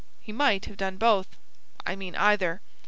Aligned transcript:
He 0.19 0.31
might 0.31 0.65
have 0.65 0.77
done 0.77 0.97
both 0.97 1.27
I 1.85 1.95
mean 1.95 2.15
either. 2.15 2.61